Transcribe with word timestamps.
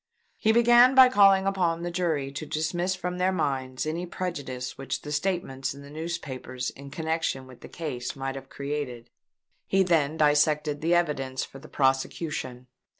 He 0.37 0.51
began 0.51 0.95
by 0.95 1.09
calling 1.09 1.45
upon 1.45 1.83
the 1.83 1.91
jury 1.91 2.31
to 2.31 2.47
dismiss 2.47 2.95
from 2.95 3.19
their 3.19 3.31
minds 3.31 3.85
any 3.85 4.07
prejudice 4.07 4.75
which 4.75 5.03
the 5.03 5.11
statements 5.11 5.75
in 5.75 5.83
the 5.83 5.91
newspapers 5.91 6.71
in 6.71 6.89
connexion 6.89 7.45
with 7.45 7.61
the 7.61 7.69
case 7.69 8.15
might 8.15 8.33
have 8.33 8.49
created. 8.49 9.11
He 9.67 9.83
then 9.83 10.17
dissected 10.17 10.81
the 10.81 10.95
evidence 10.95 11.43
for 11.45 11.59
the 11.59 11.69
prosecution. 11.69 12.65